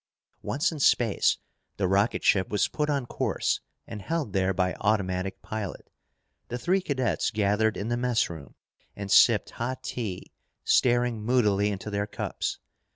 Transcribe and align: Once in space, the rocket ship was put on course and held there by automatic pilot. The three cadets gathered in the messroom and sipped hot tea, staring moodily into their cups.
Once 0.41 0.71
in 0.71 0.79
space, 0.79 1.37
the 1.77 1.87
rocket 1.87 2.23
ship 2.23 2.49
was 2.49 2.67
put 2.67 2.89
on 2.89 3.05
course 3.05 3.59
and 3.85 4.01
held 4.01 4.33
there 4.33 4.51
by 4.51 4.73
automatic 4.79 5.39
pilot. 5.43 5.91
The 6.47 6.57
three 6.57 6.81
cadets 6.81 7.29
gathered 7.29 7.77
in 7.77 7.89
the 7.89 7.97
messroom 7.97 8.55
and 8.95 9.11
sipped 9.11 9.51
hot 9.51 9.83
tea, 9.83 10.31
staring 10.63 11.21
moodily 11.21 11.69
into 11.69 11.91
their 11.91 12.07
cups. 12.07 12.57